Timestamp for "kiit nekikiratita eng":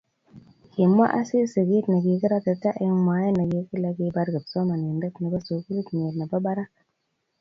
1.67-2.97